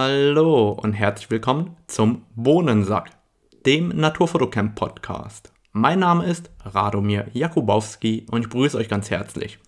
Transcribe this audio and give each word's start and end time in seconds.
Hallo 0.00 0.70
und 0.80 0.92
herzlich 0.92 1.28
willkommen 1.28 1.76
zum 1.88 2.22
Bohnensack, 2.36 3.10
dem 3.66 3.88
Naturfotocamp 3.88 4.76
Podcast. 4.76 5.52
Mein 5.72 5.98
Name 5.98 6.24
ist 6.24 6.52
Radomir 6.64 7.26
Jakubowski 7.32 8.24
und 8.30 8.42
ich 8.42 8.48
begrüße 8.48 8.78
euch 8.78 8.88
ganz 8.88 9.10
herzlich. 9.10 9.58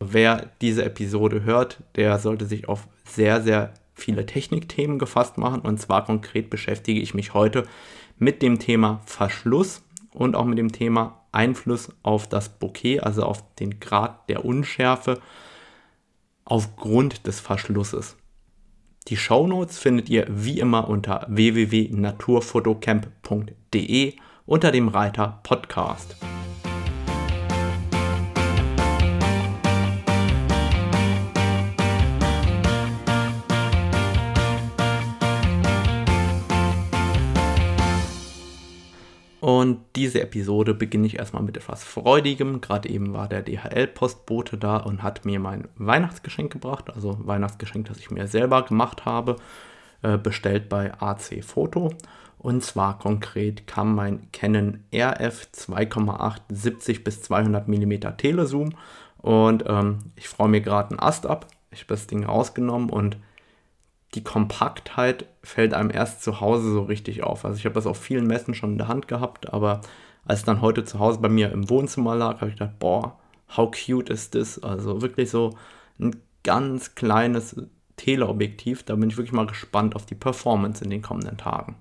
Wer 0.00 0.50
diese 0.60 0.84
Episode 0.84 1.44
hört, 1.44 1.82
der 1.96 2.18
sollte 2.18 2.44
sich 2.44 2.68
auf 2.68 2.88
sehr, 3.06 3.40
sehr 3.40 3.72
viele 3.94 4.26
Technikthemen 4.26 4.98
gefasst 4.98 5.38
machen. 5.38 5.62
Und 5.62 5.80
zwar 5.80 6.04
konkret 6.04 6.50
beschäftige 6.50 7.00
ich 7.00 7.14
mich 7.14 7.32
heute 7.32 7.66
mit 8.18 8.42
dem 8.42 8.58
Thema 8.58 9.00
Verschluss 9.06 9.82
und 10.12 10.36
auch 10.36 10.44
mit 10.44 10.58
dem 10.58 10.72
Thema 10.72 11.22
Einfluss 11.32 11.88
auf 12.02 12.28
das 12.28 12.50
Bouquet, 12.50 13.00
also 13.00 13.22
auf 13.22 13.42
den 13.54 13.80
Grad 13.80 14.28
der 14.28 14.44
Unschärfe 14.44 15.22
aufgrund 16.44 17.26
des 17.26 17.40
Verschlusses. 17.40 18.18
Die 19.08 19.18
Shownotes 19.18 19.78
findet 19.78 20.08
ihr 20.08 20.24
wie 20.30 20.58
immer 20.58 20.88
unter 20.88 21.26
www.naturfotocamp.de 21.28 24.14
unter 24.46 24.72
dem 24.72 24.88
Reiter 24.88 25.40
Podcast. 25.42 26.16
Und 39.44 39.80
diese 39.94 40.22
Episode 40.22 40.72
beginne 40.72 41.06
ich 41.06 41.18
erstmal 41.18 41.42
mit 41.42 41.58
etwas 41.58 41.84
Freudigem. 41.84 42.62
Gerade 42.62 42.88
eben 42.88 43.12
war 43.12 43.28
der 43.28 43.42
DHL-Postbote 43.42 44.56
da 44.56 44.78
und 44.78 45.02
hat 45.02 45.26
mir 45.26 45.38
mein 45.38 45.68
Weihnachtsgeschenk 45.76 46.50
gebracht. 46.50 46.88
Also 46.94 47.18
Weihnachtsgeschenk, 47.20 47.86
das 47.86 47.98
ich 47.98 48.10
mir 48.10 48.26
selber 48.26 48.62
gemacht 48.62 49.04
habe, 49.04 49.36
äh, 50.00 50.16
bestellt 50.16 50.70
bei 50.70 50.94
AC 50.98 51.44
Foto. 51.44 51.92
Und 52.38 52.64
zwar 52.64 52.98
konkret 52.98 53.66
kam 53.66 53.94
mein 53.94 54.32
Canon 54.32 54.82
RF 54.94 55.48
2,8 55.54 56.40
70 56.48 57.04
bis 57.04 57.20
200 57.20 57.68
mm 57.68 58.16
Telezoom. 58.16 58.70
Und 59.18 59.64
ähm, 59.66 59.98
ich 60.16 60.26
freue 60.26 60.48
mir 60.48 60.62
gerade 60.62 60.92
einen 60.92 61.00
Ast 61.00 61.26
ab. 61.26 61.48
Ich 61.70 61.80
habe 61.80 61.88
das 61.88 62.06
Ding 62.06 62.24
rausgenommen 62.24 62.88
und 62.88 63.18
die 64.14 64.24
Kompaktheit 64.24 65.26
fällt 65.42 65.74
einem 65.74 65.90
erst 65.90 66.22
zu 66.22 66.40
Hause 66.40 66.72
so 66.72 66.82
richtig 66.82 67.22
auf. 67.22 67.44
Also 67.44 67.58
ich 67.58 67.64
habe 67.64 67.74
das 67.74 67.86
auf 67.86 67.98
vielen 67.98 68.26
Messen 68.26 68.54
schon 68.54 68.72
in 68.72 68.78
der 68.78 68.88
Hand 68.88 69.08
gehabt, 69.08 69.52
aber 69.52 69.80
als 70.24 70.40
es 70.40 70.44
dann 70.44 70.62
heute 70.62 70.84
zu 70.84 70.98
Hause 70.98 71.18
bei 71.20 71.28
mir 71.28 71.52
im 71.52 71.68
Wohnzimmer 71.68 72.14
lag, 72.14 72.40
habe 72.40 72.48
ich 72.48 72.56
gedacht, 72.56 72.78
boah, 72.78 73.18
how 73.56 73.70
cute 73.70 74.10
ist 74.10 74.34
das? 74.34 74.62
Also 74.62 75.02
wirklich 75.02 75.30
so 75.30 75.50
ein 75.98 76.16
ganz 76.42 76.94
kleines 76.94 77.56
Teleobjektiv. 77.96 78.84
Da 78.84 78.94
bin 78.94 79.10
ich 79.10 79.16
wirklich 79.16 79.32
mal 79.32 79.46
gespannt 79.46 79.96
auf 79.96 80.06
die 80.06 80.14
Performance 80.14 80.82
in 80.82 80.90
den 80.90 81.02
kommenden 81.02 81.36
Tagen. 81.36 81.76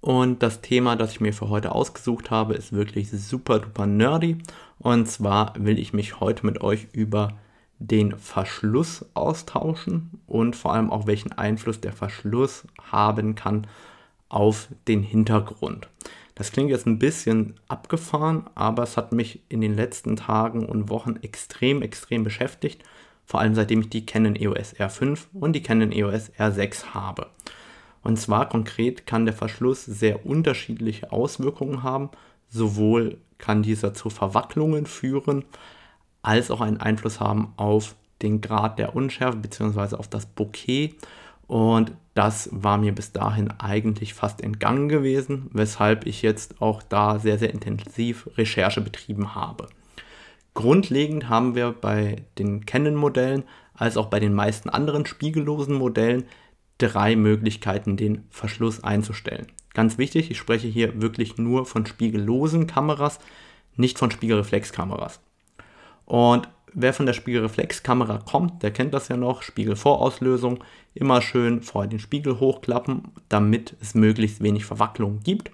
Und 0.00 0.42
das 0.42 0.60
Thema, 0.60 0.94
das 0.94 1.12
ich 1.12 1.20
mir 1.20 1.32
für 1.32 1.48
heute 1.48 1.72
ausgesucht 1.72 2.30
habe, 2.30 2.54
ist 2.54 2.72
wirklich 2.72 3.10
super 3.10 3.58
duper 3.58 3.86
nerdy. 3.86 4.38
Und 4.78 5.08
zwar 5.08 5.54
will 5.58 5.78
ich 5.78 5.92
mich 5.92 6.20
heute 6.20 6.46
mit 6.46 6.60
euch 6.60 6.88
über 6.92 7.38
den 7.78 8.18
Verschluss 8.18 9.04
austauschen 9.14 10.20
und 10.26 10.56
vor 10.56 10.72
allem 10.72 10.90
auch 10.90 11.06
welchen 11.06 11.32
Einfluss 11.32 11.80
der 11.80 11.92
Verschluss 11.92 12.64
haben 12.90 13.34
kann 13.34 13.66
auf 14.28 14.68
den 14.88 15.02
Hintergrund. 15.02 15.88
Das 16.34 16.52
klingt 16.52 16.70
jetzt 16.70 16.86
ein 16.86 16.98
bisschen 16.98 17.54
abgefahren, 17.68 18.44
aber 18.54 18.82
es 18.82 18.96
hat 18.96 19.12
mich 19.12 19.40
in 19.48 19.60
den 19.60 19.74
letzten 19.74 20.16
Tagen 20.16 20.66
und 20.66 20.90
Wochen 20.90 21.16
extrem, 21.22 21.80
extrem 21.82 22.24
beschäftigt. 22.24 22.82
Vor 23.24 23.40
allem 23.40 23.54
seitdem 23.54 23.80
ich 23.80 23.88
die 23.88 24.06
Canon 24.06 24.36
EOS 24.36 24.74
R5 24.76 25.26
und 25.32 25.54
die 25.54 25.62
Canon 25.62 25.92
EOS 25.92 26.30
R6 26.32 26.94
habe. 26.94 27.28
Und 28.02 28.18
zwar 28.18 28.48
konkret 28.48 29.06
kann 29.06 29.24
der 29.24 29.34
Verschluss 29.34 29.84
sehr 29.84 30.26
unterschiedliche 30.26 31.10
Auswirkungen 31.10 31.82
haben. 31.82 32.10
Sowohl 32.48 33.18
kann 33.38 33.62
dieser 33.62 33.94
zu 33.94 34.10
Verwacklungen 34.10 34.86
führen, 34.86 35.44
als 36.26 36.50
auch 36.50 36.60
einen 36.60 36.80
Einfluss 36.80 37.20
haben 37.20 37.52
auf 37.56 37.94
den 38.20 38.40
Grad 38.40 38.80
der 38.80 38.96
Unschärfe 38.96 39.38
bzw. 39.38 39.94
auf 39.94 40.08
das 40.08 40.26
Bouquet. 40.26 40.96
Und 41.46 41.92
das 42.14 42.48
war 42.50 42.78
mir 42.78 42.92
bis 42.92 43.12
dahin 43.12 43.52
eigentlich 43.52 44.12
fast 44.12 44.42
entgangen 44.42 44.88
gewesen, 44.88 45.48
weshalb 45.52 46.04
ich 46.04 46.22
jetzt 46.22 46.60
auch 46.60 46.82
da 46.82 47.20
sehr, 47.20 47.38
sehr 47.38 47.54
intensiv 47.54 48.28
Recherche 48.36 48.80
betrieben 48.80 49.36
habe. 49.36 49.68
Grundlegend 50.54 51.28
haben 51.28 51.54
wir 51.54 51.70
bei 51.70 52.24
den 52.38 52.66
Canon-Modellen 52.66 53.44
als 53.74 53.96
auch 53.96 54.06
bei 54.06 54.18
den 54.18 54.34
meisten 54.34 54.68
anderen 54.68 55.06
spiegellosen 55.06 55.76
Modellen 55.76 56.24
drei 56.78 57.14
Möglichkeiten, 57.14 57.96
den 57.96 58.24
Verschluss 58.30 58.82
einzustellen. 58.82 59.46
Ganz 59.74 59.96
wichtig, 59.96 60.32
ich 60.32 60.38
spreche 60.38 60.66
hier 60.66 61.00
wirklich 61.00 61.38
nur 61.38 61.66
von 61.66 61.86
spiegellosen 61.86 62.66
Kameras, 62.66 63.20
nicht 63.76 63.98
von 63.98 64.10
Spiegelreflexkameras. 64.10 65.20
Und 66.06 66.48
wer 66.72 66.94
von 66.94 67.06
der 67.06 67.12
Spiegelreflexkamera 67.12 68.18
kommt, 68.18 68.62
der 68.62 68.70
kennt 68.70 68.94
das 68.94 69.08
ja 69.08 69.16
noch, 69.16 69.42
Spiegelvorauslösung, 69.42 70.64
immer 70.94 71.20
schön 71.20 71.62
vorher 71.62 71.90
den 71.90 71.98
Spiegel 71.98 72.40
hochklappen, 72.40 73.08
damit 73.28 73.76
es 73.80 73.94
möglichst 73.94 74.42
wenig 74.42 74.64
Verwacklung 74.64 75.20
gibt. 75.20 75.50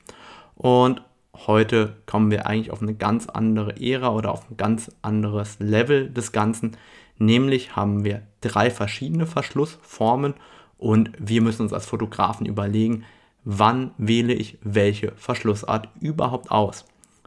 Und 0.55 1.03
heute 1.47 1.97
kommen 2.07 2.31
wir 2.31 2.47
eigentlich 2.47 2.71
auf 2.71 2.83
eine 2.83 2.95
ganz 2.95 3.29
andere 3.29 3.81
Ära 3.81 4.11
oder 4.11 4.33
auf 4.33 4.49
ein 4.51 4.57
ganz 4.57 4.91
anderes 5.01 5.59
Level 5.59 6.11
des 6.11 6.33
Ganzen. 6.33 6.77
Nämlich 7.19 7.77
haben 7.77 8.05
wir 8.05 8.23
drei 8.41 8.71
verschiedene 8.71 9.27
Verschlussformen 9.27 10.35
und 10.77 11.11
wir 11.19 11.41
müssen 11.41 11.63
uns 11.63 11.73
als 11.73 11.87
Fotografen 11.87 12.47
überlegen, 12.47 13.05
wann 13.45 13.93
wähle 13.97 14.35
ich 14.35 14.59
welche 14.63 15.13
Verschlussart 15.13 15.89
überhaupt 16.01 16.51
aus. 16.51 16.85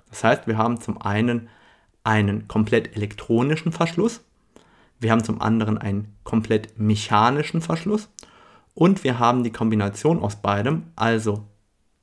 Das 0.10 0.24
heißt, 0.24 0.48
wir 0.48 0.58
haben 0.58 0.80
zum 0.80 1.02
einen 1.02 1.50
einen 2.06 2.48
komplett 2.48 2.96
elektronischen 2.96 3.72
Verschluss, 3.72 4.22
wir 5.00 5.12
haben 5.12 5.24
zum 5.24 5.42
anderen 5.42 5.78
einen 5.78 6.16
komplett 6.24 6.80
mechanischen 6.80 7.62
Verschluss 7.62 8.10
und 8.74 9.04
wir 9.04 9.20
haben 9.20 9.44
die 9.44 9.52
Kombination 9.52 10.22
aus 10.22 10.38
beidem, 10.38 10.84
also 10.96 11.44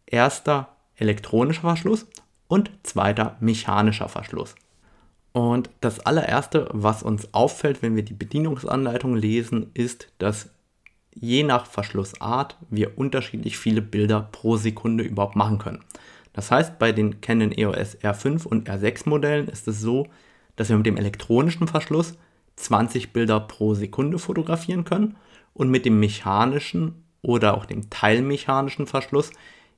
erster 0.06 0.76
elektronischer 0.96 1.62
Verschluss 1.62 2.06
und 2.48 2.70
zweiter 2.82 3.36
mechanischer 3.40 4.08
Verschluss. 4.08 4.54
Und 5.32 5.70
das 5.80 6.00
allererste, 6.00 6.68
was 6.72 7.02
uns 7.02 7.32
auffällt, 7.32 7.80
wenn 7.80 7.96
wir 7.96 8.04
die 8.04 8.12
Bedienungsanleitung 8.12 9.16
lesen, 9.16 9.70
ist, 9.72 10.12
dass 10.18 10.50
je 11.14 11.42
nach 11.42 11.64
Verschlussart 11.64 12.58
wir 12.68 12.98
unterschiedlich 12.98 13.56
viele 13.56 13.80
Bilder 13.80 14.28
pro 14.32 14.56
Sekunde 14.56 15.04
überhaupt 15.04 15.36
machen 15.36 15.58
können. 15.58 15.82
Das 16.32 16.50
heißt, 16.50 16.78
bei 16.78 16.92
den 16.92 17.20
Canon 17.20 17.52
EOS 17.52 17.98
R5 18.00 18.46
und 18.46 18.68
R6 18.68 19.08
Modellen 19.08 19.48
ist 19.48 19.68
es 19.68 19.80
so, 19.80 20.06
dass 20.56 20.68
wir 20.68 20.76
mit 20.76 20.86
dem 20.86 20.96
elektronischen 20.96 21.68
Verschluss 21.68 22.16
20 22.56 23.12
Bilder 23.12 23.40
pro 23.40 23.74
Sekunde 23.74 24.18
fotografieren 24.18 24.84
können 24.84 25.16
und 25.54 25.70
mit 25.70 25.84
dem 25.84 26.00
mechanischen 26.00 27.04
oder 27.22 27.56
auch 27.56 27.66
dem 27.66 27.90
teilmechanischen 27.90 28.86
Verschluss 28.86 29.30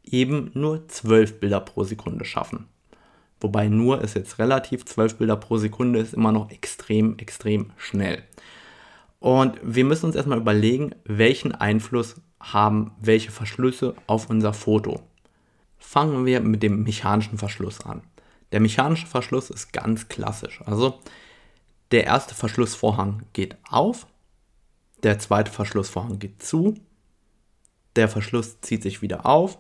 eben 0.05 0.51
nur 0.55 0.87
12 0.89 1.41
Bilder 1.41 1.61
pro 1.61 1.85
Sekunde 1.85 2.25
schaffen. 2.25 2.67
Wobei 3.41 3.69
nur 3.69 4.01
ist 4.01 4.15
jetzt 4.15 4.39
relativ, 4.39 4.85
12 4.85 5.17
Bilder 5.17 5.37
pro 5.37 5.59
Sekunde 5.59 5.99
ist 5.99 6.15
immer 6.15 6.33
noch 6.33 6.51
extrem, 6.51 7.19
extrem 7.19 7.73
schnell. 7.77 8.23
Und 9.19 9.59
wir 9.63 9.85
müssen 9.85 10.07
uns 10.07 10.17
erstmal 10.17 10.39
überlegen, 10.39 10.95
welchen 11.05 11.53
Einfluss 11.53 12.17
haben 12.41 12.93
welche 13.01 13.31
Verschlüsse 13.31 13.95
auf 14.07 14.29
unser 14.29 14.53
Foto. 14.53 15.01
Fangen 15.95 16.27
wir 16.27 16.41
mit 16.41 16.65
dem 16.65 16.83
mechanischen 16.83 17.39
Verschluss 17.39 17.81
an. 17.81 18.03
Der 18.51 18.59
mechanische 18.59 19.07
Verschluss 19.07 19.49
ist 19.49 19.73
ganz 19.73 20.09
klassisch. 20.09 20.61
Also 20.67 20.99
der 21.93 22.03
erste 22.03 22.35
Verschlussvorhang 22.35 23.23
geht 23.33 23.57
auf, 23.71 24.09
der 25.05 25.21
zweite 25.21 25.53
Verschlussvorhang 25.53 26.19
geht 26.19 26.43
zu, 26.43 26.75
der 27.95 28.09
Verschluss 28.09 28.61
zieht 28.61 28.83
sich 28.83 29.03
wieder 29.03 29.25
auf, 29.25 29.57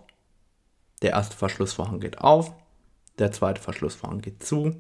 der 1.03 1.13
erste 1.13 1.37
Verschlussvorhang 1.37 2.01
geht 2.01 2.19
auf, 2.19 2.53
der 3.21 3.31
zweite 3.31 3.63
Verschlussvorhang 3.63 4.21
geht 4.21 4.43
zu, 4.43 4.75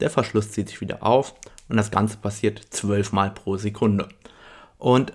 der 0.00 0.08
Verschluss 0.08 0.50
zieht 0.52 0.70
sich 0.70 0.80
wieder 0.80 1.02
auf 1.02 1.34
und 1.68 1.76
das 1.76 1.90
Ganze 1.90 2.16
passiert 2.16 2.58
zwölfmal 2.70 3.32
pro 3.32 3.58
Sekunde. 3.58 4.08
Und 4.78 5.12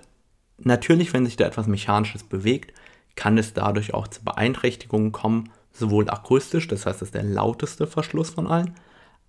natürlich, 0.58 1.12
wenn 1.12 1.26
sich 1.26 1.34
da 1.34 1.44
etwas 1.44 1.66
Mechanisches 1.66 2.22
bewegt, 2.22 2.72
kann 3.16 3.38
es 3.38 3.52
dadurch 3.52 3.94
auch 3.94 4.08
zu 4.08 4.24
Beeinträchtigungen 4.24 5.12
kommen, 5.12 5.50
sowohl 5.72 6.08
akustisch, 6.08 6.68
das 6.68 6.86
heißt, 6.86 7.00
das 7.00 7.08
ist 7.08 7.14
der 7.14 7.22
lauteste 7.22 7.86
Verschluss 7.86 8.30
von 8.30 8.46
allen, 8.46 8.74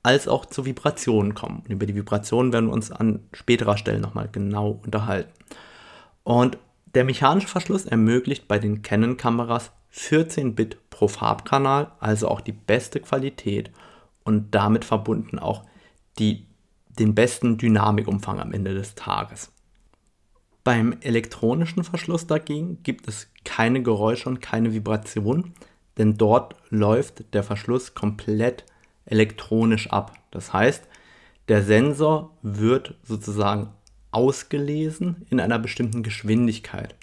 als 0.04 0.28
auch 0.28 0.46
zu 0.46 0.66
Vibrationen 0.66 1.36
kommen. 1.36 1.64
Und 1.66 1.72
über 1.72 1.86
die 1.86 1.96
Vibrationen 1.96 2.54
werden 2.54 2.68
wir 2.68 2.74
uns 2.74 2.92
an 2.92 3.20
späterer 3.34 3.78
Stelle 3.78 4.00
nochmal 4.00 4.30
genau 4.32 4.80
unterhalten. 4.84 5.32
Und 6.24 6.58
der 6.94 7.04
mechanische 7.04 7.48
Verschluss 7.48 7.86
ermöglicht 7.86 8.48
bei 8.48 8.60
den 8.60 8.82
Canon-Kameras 8.82 9.72
14 9.90 10.56
Bit 10.56 10.90
pro 10.90 11.08
Farbkanal, 11.08 11.92
also 12.00 12.28
auch 12.28 12.42
die 12.42 12.52
beste 12.52 13.00
Qualität 13.00 13.72
und 14.24 14.54
damit 14.56 14.86
verbunden 14.86 15.40
auch 15.40 15.64
die, 16.20 16.46
den 16.90 17.16
besten 17.16 17.58
Dynamikumfang 17.58 18.40
am 18.40 18.54
Ende 18.54 18.74
des 18.74 18.96
Tages. 18.96 19.52
Beim 20.64 20.98
elektronischen 21.02 21.84
Verschluss 21.84 22.28
dagegen 22.28 22.84
gibt 22.84 23.08
es 23.08 23.28
keine 23.46 23.82
Geräusche 23.82 24.30
und 24.30 24.42
keine 24.42 24.74
Vibration, 24.74 25.54
denn 25.98 26.18
dort 26.18 26.56
läuft 26.70 27.34
der 27.34 27.44
Verschluss 27.44 27.96
komplett 27.96 28.66
elektronisch 29.06 29.90
ab. 29.90 30.14
Das 30.30 30.54
heißt, 30.54 30.84
der 31.48 31.64
Sensor 31.64 32.32
wird 32.44 32.96
sozusagen 33.04 33.70
ausgelesen 34.12 35.26
in 35.30 35.40
einer 35.40 35.58
bestimmten 35.58 36.04
Geschwindigkeit. 36.04 36.96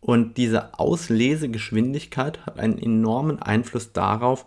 Und 0.00 0.36
diese 0.36 0.78
Auslesegeschwindigkeit 0.78 2.44
hat 2.46 2.58
einen 2.58 2.78
enormen 2.78 3.40
Einfluss 3.40 3.92
darauf, 3.92 4.46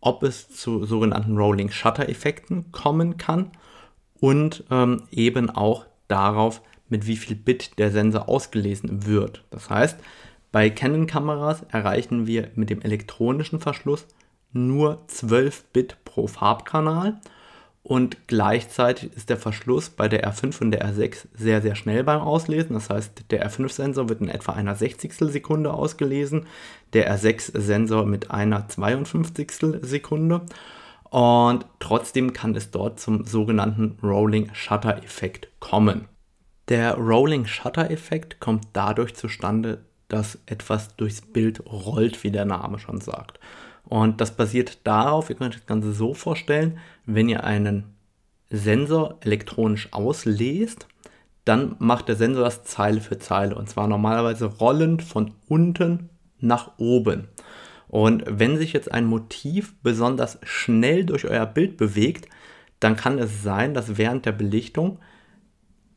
ob 0.00 0.22
es 0.22 0.48
zu 0.50 0.84
sogenannten 0.84 1.36
Rolling 1.36 1.70
Shutter 1.70 2.08
Effekten 2.08 2.72
kommen 2.72 3.16
kann 3.16 3.52
und 4.18 4.64
ähm, 4.70 5.04
eben 5.10 5.50
auch 5.50 5.86
darauf, 6.08 6.62
mit 6.90 7.06
wie 7.06 7.16
viel 7.16 7.36
Bit 7.36 7.78
der 7.78 7.90
Sensor 7.90 8.28
ausgelesen 8.28 9.06
wird. 9.06 9.44
Das 9.50 9.70
heißt, 9.70 9.98
bei 10.52 10.68
Canon-Kameras 10.68 11.62
erreichen 11.70 12.26
wir 12.26 12.50
mit 12.54 12.70
dem 12.70 12.82
elektronischen 12.82 13.60
Verschluss 13.60 14.06
nur 14.52 15.04
12 15.06 15.64
Bit 15.72 15.96
pro 16.04 16.26
Farbkanal 16.26 17.20
und 17.82 18.28
gleichzeitig 18.28 19.12
ist 19.16 19.30
der 19.30 19.38
Verschluss 19.38 19.88
bei 19.88 20.06
der 20.08 20.30
R5 20.30 20.60
und 20.60 20.70
der 20.70 20.86
R6 20.86 21.28
sehr, 21.34 21.62
sehr 21.62 21.74
schnell 21.74 22.04
beim 22.04 22.20
Auslesen. 22.20 22.74
Das 22.74 22.90
heißt, 22.90 23.24
der 23.30 23.48
R5-Sensor 23.48 24.08
wird 24.08 24.20
in 24.20 24.28
etwa 24.28 24.52
einer 24.52 24.74
60. 24.74 25.14
Sekunde 25.14 25.72
ausgelesen, 25.72 26.46
der 26.92 27.16
R6-Sensor 27.16 28.04
mit 28.04 28.30
einer 28.30 28.68
52. 28.68 29.80
Sekunde. 29.80 30.42
Und 31.08 31.66
trotzdem 31.78 32.32
kann 32.32 32.54
es 32.54 32.70
dort 32.70 33.00
zum 33.00 33.24
sogenannten 33.24 33.98
Rolling 34.02 34.50
Shutter 34.52 35.02
Effekt 35.02 35.48
kommen. 35.58 36.06
Der 36.70 36.94
Rolling 36.94 37.46
Shutter 37.46 37.90
Effekt 37.90 38.38
kommt 38.38 38.68
dadurch 38.74 39.16
zustande, 39.16 39.84
dass 40.06 40.38
etwas 40.46 40.94
durchs 40.94 41.20
Bild 41.20 41.66
rollt, 41.66 42.22
wie 42.22 42.30
der 42.30 42.44
Name 42.44 42.78
schon 42.78 43.00
sagt. 43.00 43.40
Und 43.84 44.20
das 44.20 44.30
basiert 44.30 44.78
darauf, 44.84 45.30
ihr 45.30 45.36
könnt 45.36 45.56
das 45.56 45.66
Ganze 45.66 45.92
so 45.92 46.14
vorstellen, 46.14 46.78
wenn 47.06 47.28
ihr 47.28 47.42
einen 47.42 47.96
Sensor 48.50 49.18
elektronisch 49.20 49.88
auslest, 49.92 50.86
dann 51.44 51.74
macht 51.80 52.06
der 52.06 52.14
Sensor 52.14 52.44
das 52.44 52.62
Zeile 52.62 53.00
für 53.00 53.18
Zeile 53.18 53.56
und 53.56 53.68
zwar 53.68 53.88
normalerweise 53.88 54.46
rollend 54.46 55.02
von 55.02 55.34
unten 55.48 56.08
nach 56.38 56.78
oben. 56.78 57.26
Und 57.88 58.22
wenn 58.28 58.56
sich 58.56 58.72
jetzt 58.72 58.92
ein 58.92 59.06
Motiv 59.06 59.74
besonders 59.82 60.38
schnell 60.44 61.04
durch 61.04 61.26
euer 61.26 61.46
Bild 61.46 61.76
bewegt, 61.76 62.28
dann 62.78 62.94
kann 62.94 63.18
es 63.18 63.42
sein, 63.42 63.74
dass 63.74 63.98
während 63.98 64.24
der 64.24 64.32
Belichtung 64.32 65.00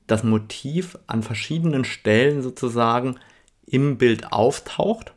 das 0.08 0.24
Motiv 0.24 0.98
an 1.08 1.24
verschiedenen 1.24 1.86
Stellen 1.86 2.42
sozusagen 2.42 3.16
im 3.66 3.98
Bild 3.98 4.32
auftaucht 4.32 5.14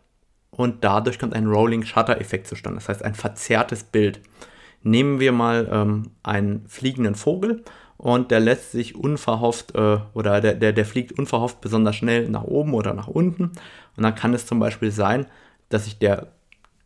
und 0.50 0.84
dadurch 0.84 1.18
kommt 1.18 1.34
ein 1.34 1.46
Rolling 1.46 1.84
Shutter 1.84 2.20
Effekt 2.20 2.46
zustande, 2.46 2.78
das 2.78 2.88
heißt 2.88 3.04
ein 3.04 3.14
verzerrtes 3.14 3.84
Bild. 3.84 4.20
Nehmen 4.82 5.20
wir 5.20 5.32
mal 5.32 5.68
ähm, 5.70 6.10
einen 6.22 6.66
fliegenden 6.68 7.14
Vogel 7.14 7.64
und 7.96 8.30
der 8.30 8.40
lässt 8.40 8.72
sich 8.72 8.94
unverhofft 8.94 9.74
äh, 9.74 9.98
oder 10.14 10.40
der, 10.40 10.54
der, 10.54 10.72
der 10.72 10.84
fliegt 10.84 11.18
unverhofft 11.18 11.60
besonders 11.60 11.96
schnell 11.96 12.28
nach 12.28 12.44
oben 12.44 12.74
oder 12.74 12.94
nach 12.94 13.08
unten 13.08 13.44
und 13.96 14.02
dann 14.02 14.14
kann 14.14 14.34
es 14.34 14.46
zum 14.46 14.60
Beispiel 14.60 14.92
sein, 14.92 15.26
dass 15.68 15.84
sich 15.84 15.98
der 15.98 16.28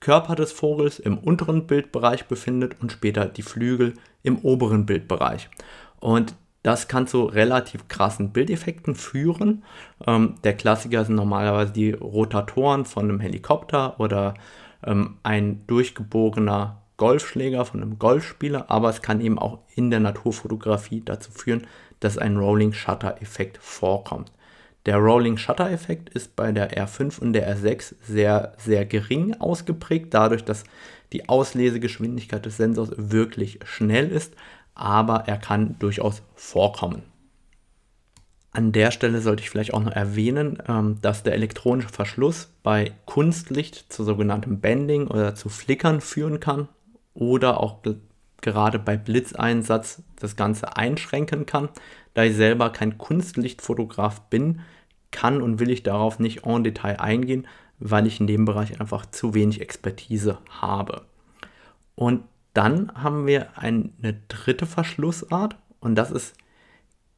Körper 0.01 0.35
des 0.35 0.53
Vogels 0.53 0.99
im 0.99 1.19
unteren 1.19 1.67
Bildbereich 1.67 2.25
befindet 2.27 2.77
und 2.81 2.91
später 2.91 3.27
die 3.27 3.43
Flügel 3.43 3.95
im 4.23 4.39
oberen 4.39 4.87
Bildbereich. 4.87 5.51
Und 6.01 6.35
das 6.63 6.89
kann 6.89 7.07
zu 7.07 7.25
relativ 7.25 7.89
krassen 7.89 8.33
Bildeffekten 8.33 8.95
führen. 8.95 9.65
Ähm, 10.07 10.35
der 10.45 10.57
Klassiker 10.57 11.05
sind 11.05 11.15
normalerweise 11.15 11.73
die 11.73 11.93
Rotatoren 11.93 12.85
von 12.85 13.05
einem 13.05 13.21
Helikopter 13.21 13.99
oder 13.99 14.35
ähm, 14.85 15.19
ein 15.23 15.67
durchgebogener 15.67 16.83
Golfschläger 16.99 17.65
von 17.65 17.83
einem 17.83 17.99
Golfspieler, 17.99 18.67
aber 18.71 18.91
es 18.91 19.01
kann 19.01 19.23
eben 19.23 19.39
auch 19.39 19.61
in 19.75 19.91
der 19.91 20.01
Naturfotografie 20.01 21.03
dazu 21.03 21.33
führen, 21.33 21.67
dass 21.99 22.19
ein 22.19 22.37
Rolling 22.37 22.75
Shutter 22.75 23.23
Effekt 23.23 23.57
vorkommt. 23.59 24.31
Der 24.87 24.97
Rolling 24.97 25.37
Shutter 25.39 25.71
Effekt 25.71 26.11
ist 26.11 26.37
bei 26.37 26.53
der 26.53 26.73
R5 26.73 27.21
und 27.21 27.33
der 27.33 27.55
R6 27.55 27.95
sehr, 28.03 28.55
sehr 28.59 28.85
gering 28.85 29.35
ausgeprägt, 29.39 30.13
dadurch, 30.13 30.45
dass 30.45 30.65
die 31.13 31.29
Auslesegeschwindigkeit 31.29 32.45
des 32.45 32.57
Sensors 32.57 32.91
wirklich 32.97 33.61
schnell 33.65 34.11
ist, 34.11 34.35
aber 34.81 35.25
er 35.27 35.37
kann 35.37 35.77
durchaus 35.79 36.23
vorkommen. 36.35 37.03
An 38.53 38.73
der 38.73 38.91
Stelle 38.91 39.21
sollte 39.21 39.43
ich 39.43 39.51
vielleicht 39.51 39.75
auch 39.75 39.83
noch 39.83 39.93
erwähnen, 39.93 40.61
ähm, 40.67 40.99
dass 41.03 41.23
der 41.23 41.35
elektronische 41.35 41.91
Verschluss 41.91 42.53
bei 42.63 42.93
Kunstlicht 43.05 43.93
zu 43.93 44.03
sogenanntem 44.03 44.61
Bending 44.61 45.07
oder 45.07 45.35
zu 45.35 45.49
Flickern 45.49 46.01
führen 46.01 46.41
kann 46.41 46.69
oder 47.15 47.61
auch 47.61 47.83
gerade 48.41 48.79
bei 48.79 48.97
Blitzeinsatz 48.97 50.03
das 50.17 50.35
Ganze 50.35 50.77
einschränken 50.77 51.47
kann. 51.47 51.69
Da 52.15 52.25
ich 52.25 52.35
selber 52.35 52.71
kein 52.71 52.99
Kunstlichtfotograf 52.99 54.23
bin, 54.31 54.63
kann 55.11 55.43
und 55.43 55.61
will 55.61 55.71
ich 55.71 55.83
darauf 55.83 56.19
nicht 56.19 56.45
en 56.45 56.65
Detail 56.65 56.99
eingehen, 56.99 57.47
weil 57.79 58.07
ich 58.07 58.19
in 58.19 58.27
dem 58.27 58.47
Bereich 58.47 58.81
einfach 58.81 59.07
zu 59.07 59.35
wenig 59.35 59.61
Expertise 59.61 60.39
habe. 60.49 61.03
Und 61.95 62.23
dann 62.55 62.93
haben 62.95 63.27
wir 63.27 63.59
eine 63.59 63.93
dritte 64.29 64.67
Verschlussart 64.67 65.57
und 65.81 65.95
das 65.95 66.11
ist 66.11 66.35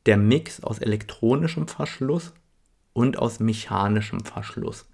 der 0.07 0.17
Mix 0.17 0.63
aus 0.63 0.79
elektronischem 0.79 1.69
Verschluss 1.69 2.33
und 2.93 3.19
aus 3.19 3.41
mechanischem 3.41 4.21
Verschluss. 4.21 4.87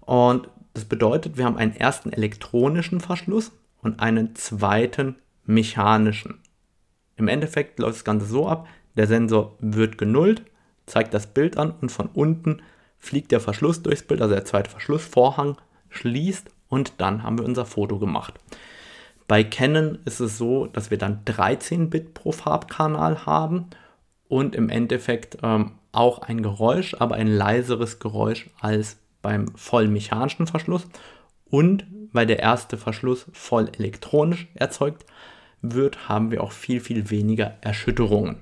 Und 0.00 0.48
das 0.74 0.84
bedeutet, 0.84 1.36
wir 1.36 1.44
haben 1.44 1.56
einen 1.56 1.76
ersten 1.76 2.12
elektronischen 2.12 3.00
Verschluss 3.00 3.52
und 3.82 4.00
einen 4.00 4.34
zweiten 4.34 5.16
mechanischen. 5.44 6.40
Im 7.16 7.28
Endeffekt 7.28 7.78
läuft 7.78 7.96
das 7.96 8.04
Ganze 8.04 8.26
so 8.26 8.48
ab, 8.48 8.66
der 8.96 9.06
Sensor 9.06 9.56
wird 9.60 9.98
genullt, 9.98 10.42
zeigt 10.86 11.14
das 11.14 11.26
Bild 11.26 11.56
an 11.56 11.72
und 11.80 11.90
von 11.90 12.08
unten 12.08 12.62
fliegt 12.98 13.32
der 13.32 13.40
Verschluss 13.40 13.82
durchs 13.82 14.02
Bild, 14.02 14.20
also 14.22 14.34
der 14.34 14.44
zweite 14.44 14.70
Verschlussvorhang 14.70 15.56
schließt 15.90 16.48
und 16.68 16.94
dann 16.98 17.22
haben 17.22 17.38
wir 17.38 17.44
unser 17.44 17.66
Foto 17.66 17.98
gemacht. 17.98 18.38
Bei 19.28 19.44
Canon 19.44 19.98
ist 20.04 20.20
es 20.20 20.38
so, 20.38 20.66
dass 20.66 20.90
wir 20.90 20.98
dann 20.98 21.24
13 21.24 21.90
Bit 21.90 22.14
pro 22.14 22.32
Farbkanal 22.32 23.26
haben 23.26 23.66
und 24.28 24.54
im 24.54 24.68
Endeffekt 24.68 25.38
ähm, 25.42 25.72
auch 25.92 26.20
ein 26.20 26.42
Geräusch, 26.42 26.94
aber 26.98 27.16
ein 27.16 27.28
leiseres 27.28 27.98
Geräusch 27.98 28.50
als 28.60 28.98
beim 29.20 29.48
voll 29.56 29.88
mechanischen 29.88 30.46
Verschluss. 30.46 30.86
Und 31.50 31.86
weil 32.12 32.26
der 32.26 32.40
erste 32.40 32.76
Verschluss 32.76 33.26
voll 33.32 33.70
elektronisch 33.78 34.48
erzeugt 34.54 35.06
wird, 35.60 36.08
haben 36.08 36.30
wir 36.30 36.42
auch 36.42 36.52
viel, 36.52 36.80
viel 36.80 37.10
weniger 37.10 37.56
Erschütterungen. 37.60 38.40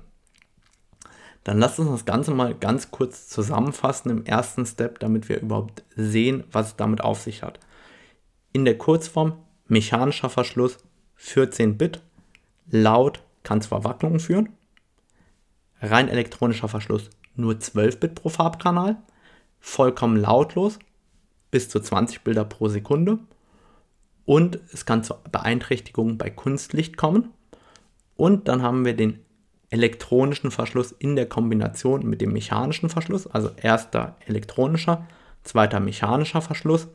Dann 1.43 1.57
lasst 1.57 1.79
uns 1.79 1.89
das 1.89 2.05
Ganze 2.05 2.31
mal 2.31 2.53
ganz 2.53 2.91
kurz 2.91 3.27
zusammenfassen 3.27 4.11
im 4.11 4.25
ersten 4.25 4.65
Step, 4.65 4.99
damit 4.99 5.27
wir 5.27 5.41
überhaupt 5.41 5.83
sehen, 5.95 6.43
was 6.51 6.67
es 6.67 6.75
damit 6.75 7.01
auf 7.01 7.19
sich 7.19 7.41
hat. 7.43 7.59
In 8.53 8.65
der 8.65 8.77
Kurzform 8.77 9.33
mechanischer 9.71 10.29
Verschluss 10.29 10.77
14 11.15 11.77
Bit, 11.77 12.01
laut 12.69 13.23
kann 13.43 13.61
zwar 13.61 13.83
Wacklungen 13.83 14.19
führen, 14.19 14.49
rein 15.81 16.09
elektronischer 16.09 16.67
Verschluss 16.67 17.09
nur 17.35 17.59
12 17.59 17.99
Bit 17.99 18.15
pro 18.15 18.29
Farbkanal, 18.29 18.97
vollkommen 19.59 20.17
lautlos 20.17 20.77
bis 21.51 21.69
zu 21.69 21.79
20 21.79 22.21
Bilder 22.21 22.43
pro 22.43 22.67
Sekunde. 22.67 23.19
Und 24.25 24.59
es 24.71 24.85
kann 24.85 25.03
zu 25.03 25.15
Beeinträchtigungen 25.31 26.17
bei 26.17 26.29
Kunstlicht 26.29 26.97
kommen. 26.97 27.33
Und 28.15 28.47
dann 28.47 28.61
haben 28.61 28.85
wir 28.85 28.95
den 28.95 29.19
elektronischen 29.69 30.51
Verschluss 30.51 30.91
in 30.91 31.15
der 31.15 31.27
Kombination 31.27 32.05
mit 32.05 32.21
dem 32.21 32.33
mechanischen 32.33 32.89
Verschluss, 32.89 33.25
also 33.25 33.51
erster 33.55 34.17
elektronischer, 34.25 35.07
zweiter 35.43 35.79
mechanischer 35.79 36.41
Verschluss, 36.41 36.89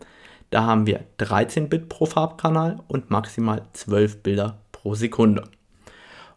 da 0.51 0.65
haben 0.65 0.87
wir 0.87 1.05
13 1.19 1.69
Bit 1.69 1.89
pro 1.89 2.07
Farbkanal 2.07 2.81
und 2.89 3.11
maximal 3.11 3.63
12 3.73 4.23
Bilder 4.23 4.59
pro 4.73 4.95
Sekunde. 4.95 5.45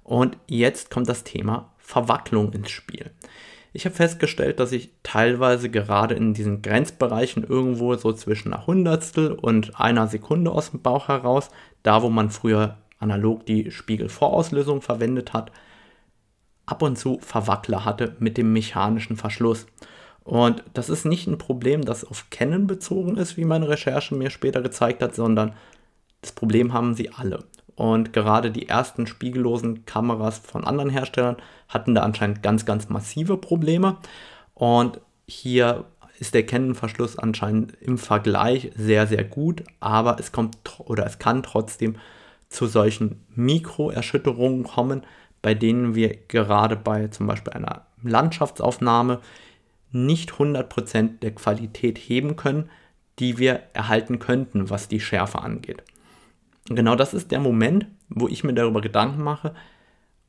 Und 0.03 0.37
jetzt 0.47 0.89
kommt 0.89 1.07
das 1.07 1.23
Thema 1.23 1.71
Verwacklung 1.77 2.51
ins 2.53 2.71
Spiel. 2.71 3.11
Ich 3.71 3.85
habe 3.85 3.95
festgestellt, 3.95 4.59
dass 4.59 4.71
ich 4.71 4.91
teilweise 5.03 5.69
gerade 5.69 6.15
in 6.15 6.33
diesen 6.33 6.61
Grenzbereichen 6.63 7.43
irgendwo 7.43 7.93
so 7.95 8.11
zwischen 8.13 8.51
einer 8.51 8.65
Hundertstel 8.65 9.31
und 9.31 9.79
einer 9.79 10.07
Sekunde 10.07 10.51
aus 10.51 10.71
dem 10.71 10.81
Bauch 10.81 11.07
heraus, 11.07 11.49
da 11.83 12.01
wo 12.01 12.09
man 12.09 12.31
früher 12.31 12.77
analog 12.97 13.45
die 13.45 13.69
Spiegelvorauslösung 13.69 14.81
verwendet 14.81 15.33
hat, 15.33 15.51
ab 16.65 16.81
und 16.81 16.97
zu 16.97 17.19
Verwackler 17.21 17.85
hatte 17.85 18.15
mit 18.19 18.37
dem 18.37 18.53
mechanischen 18.53 19.17
Verschluss. 19.17 19.67
Und 20.29 20.63
das 20.75 20.91
ist 20.91 21.05
nicht 21.05 21.25
ein 21.25 21.39
Problem, 21.39 21.83
das 21.83 22.05
auf 22.05 22.29
Canon 22.29 22.67
bezogen 22.67 23.17
ist, 23.17 23.35
wie 23.35 23.45
meine 23.45 23.67
Recherche 23.67 24.13
mir 24.13 24.29
später 24.29 24.61
gezeigt 24.61 25.01
hat, 25.01 25.15
sondern 25.15 25.53
das 26.21 26.33
Problem 26.33 26.71
haben 26.71 26.93
sie 26.93 27.09
alle. 27.09 27.45
Und 27.73 28.13
gerade 28.13 28.51
die 28.51 28.69
ersten 28.69 29.07
spiegellosen 29.07 29.87
Kameras 29.87 30.37
von 30.37 30.65
anderen 30.65 30.91
Herstellern 30.91 31.37
hatten 31.67 31.95
da 31.95 32.03
anscheinend 32.03 32.43
ganz, 32.43 32.67
ganz 32.67 32.89
massive 32.89 33.37
Probleme. 33.37 33.97
Und 34.53 35.01
hier 35.27 35.85
ist 36.19 36.35
der 36.35 36.45
Canon-Verschluss 36.45 37.17
anscheinend 37.17 37.73
im 37.81 37.97
Vergleich 37.97 38.69
sehr, 38.75 39.07
sehr 39.07 39.23
gut, 39.23 39.63
aber 39.79 40.19
es 40.19 40.31
kommt 40.31 40.59
oder 40.77 41.07
es 41.07 41.17
kann 41.17 41.41
trotzdem 41.41 41.95
zu 42.49 42.67
solchen 42.67 43.25
Mikroerschütterungen 43.33 44.63
kommen, 44.63 45.01
bei 45.41 45.55
denen 45.55 45.95
wir 45.95 46.15
gerade 46.27 46.75
bei 46.75 47.07
zum 47.07 47.25
Beispiel 47.25 47.53
einer 47.53 47.87
Landschaftsaufnahme 48.03 49.21
nicht 49.91 50.31
100% 50.31 51.19
der 51.19 51.31
Qualität 51.31 51.97
heben 51.97 52.35
können, 52.35 52.69
die 53.19 53.37
wir 53.37 53.61
erhalten 53.73 54.19
könnten, 54.19 54.69
was 54.69 54.87
die 54.87 54.99
Schärfe 54.99 55.39
angeht. 55.39 55.83
Genau 56.65 56.95
das 56.95 57.13
ist 57.13 57.31
der 57.31 57.39
Moment, 57.39 57.87
wo 58.09 58.27
ich 58.27 58.43
mir 58.43 58.53
darüber 58.53 58.81
Gedanken 58.81 59.23
mache, 59.23 59.53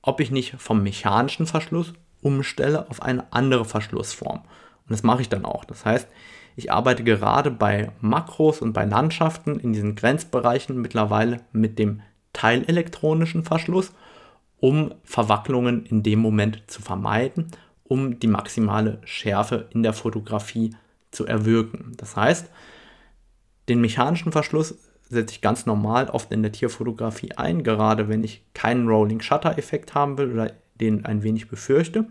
ob 0.03 0.21
ich 0.21 0.31
nicht 0.31 0.55
vom 0.59 0.83
mechanischen 0.83 1.47
Verschluss 1.47 1.93
umstelle 2.23 2.89
auf 2.91 3.03
eine 3.03 3.33
andere 3.33 3.65
Verschlussform. 3.65 4.39
Und 4.41 4.91
das 4.91 5.03
mache 5.03 5.23
ich 5.23 5.29
dann 5.29 5.45
auch. 5.45 5.65
Das 5.65 5.85
heißt, 5.85 6.09
ich 6.57 6.73
arbeite 6.73 7.05
gerade 7.05 7.51
bei 7.51 7.93
Makros 8.01 8.61
und 8.61 8.73
bei 8.73 8.85
Landschaften 8.85 9.61
in 9.61 9.73
diesen 9.73 9.95
Grenzbereichen 9.95 10.81
mittlerweile 10.81 11.41
mit 11.53 11.79
dem 11.79 12.03
teilelektronischen 12.33 13.45
Verschluss, 13.45 13.93
um 14.59 14.95
Verwacklungen 15.05 15.87
in 15.87 16.03
dem 16.03 16.19
Moment 16.19 16.63
zu 16.67 16.83
vermeiden, 16.83 17.51
um 17.91 18.21
die 18.21 18.29
maximale 18.29 19.01
Schärfe 19.05 19.67
in 19.71 19.83
der 19.83 19.93
Fotografie 19.93 20.77
zu 21.11 21.27
erwirken. 21.27 21.95
Das 21.97 22.15
heißt, 22.15 22.49
den 23.69 23.81
mechanischen 23.81 24.31
Verschluss 24.31 24.77
setze 25.09 25.35
ich 25.35 25.41
ganz 25.41 25.67
normal 25.67 26.09
oft 26.09 26.31
in 26.31 26.43
der 26.43 26.53
Tierfotografie 26.53 27.33
ein, 27.33 27.65
gerade 27.65 28.09
wenn 28.09 28.23
ich 28.23 28.45
keinen 28.55 28.87
Rolling 28.87 29.21
Shutter 29.21 29.59
Effekt 29.59 29.93
haben 29.93 30.19
will 30.19 30.31
oder 30.33 30.53
den 30.81 31.05
ein 31.05 31.25
wenig 31.25 31.49
befürchte 31.49 32.07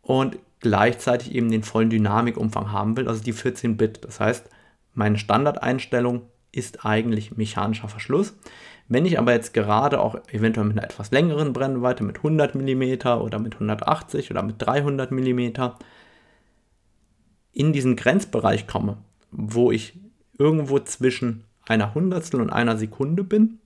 und 0.00 0.38
gleichzeitig 0.60 1.34
eben 1.34 1.50
den 1.50 1.64
vollen 1.64 1.90
Dynamikumfang 1.90 2.70
haben 2.70 2.96
will, 2.96 3.08
also 3.08 3.20
die 3.20 3.32
14 3.32 3.76
Bit. 3.76 4.04
Das 4.04 4.20
heißt, 4.20 4.48
meine 4.94 5.18
Standardeinstellung 5.18 6.22
ist 6.52 6.86
eigentlich 6.86 7.36
mechanischer 7.36 7.88
Verschluss. 7.88 8.34
Wenn 8.90 9.06
ich 9.06 9.20
aber 9.20 9.32
jetzt 9.32 9.54
gerade 9.54 10.00
auch 10.00 10.16
eventuell 10.32 10.66
mit 10.66 10.76
einer 10.76 10.84
etwas 10.84 11.12
längeren 11.12 11.52
Brennweite, 11.52 12.02
mit 12.02 12.16
100 12.16 12.56
mm 12.56 13.06
oder 13.20 13.38
mit 13.38 13.54
180 13.54 14.32
oder 14.32 14.42
mit 14.42 14.56
300 14.58 15.12
mm 15.12 15.50
in 17.52 17.72
diesen 17.72 17.94
Grenzbereich 17.94 18.66
komme, 18.66 18.96
wo 19.30 19.70
ich 19.70 19.96
irgendwo 20.38 20.80
zwischen 20.80 21.44
einer 21.68 21.94
Hundertstel 21.94 22.40
und 22.40 22.50
einer 22.50 22.76
Sekunde 22.76 23.22
bin, 23.22 23.60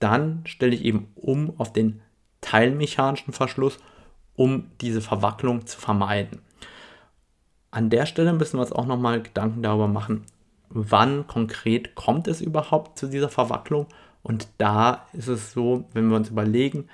dann 0.00 0.42
stelle 0.44 0.74
ich 0.74 0.84
eben 0.84 1.06
um 1.14 1.54
auf 1.58 1.72
den 1.72 2.00
teilmechanischen 2.40 3.32
Verschluss, 3.32 3.78
um 4.34 4.72
diese 4.80 5.00
Verwacklung 5.00 5.66
zu 5.66 5.78
vermeiden. 5.78 6.40
An 7.70 7.90
der 7.90 8.06
Stelle 8.06 8.32
müssen 8.32 8.56
wir 8.56 8.62
uns 8.62 8.72
auch 8.72 8.86
nochmal 8.86 9.22
Gedanken 9.22 9.62
darüber 9.62 9.86
machen, 9.86 10.24
wann 10.68 11.28
konkret 11.28 11.94
kommt 11.94 12.26
es 12.26 12.40
überhaupt 12.40 12.98
zu 12.98 13.06
dieser 13.06 13.28
Verwacklung. 13.28 13.86
Und 14.24 14.48
da 14.58 15.06
ist 15.12 15.28
es 15.28 15.52
so, 15.52 15.84
wenn 15.92 16.08
wir 16.08 16.16
uns 16.16 16.30
überlegen, 16.30 16.88